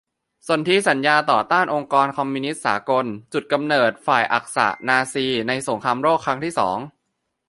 [0.47, 6.77] สนธิสัญญาต่อต้านองค์การคอมมิวนิสต์สากล จุดกำเนิด ฝ่ายอักษะ-นาซี ใน สงครามโลกครั้งที่สอง